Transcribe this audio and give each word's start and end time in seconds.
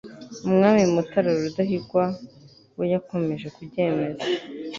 umwami 0.47 0.83
mutara 0.93 1.29
rudahigwa 1.41 2.03
we 2.77 2.85
yakomeje 2.93 3.47
kubyemeza 3.55 4.25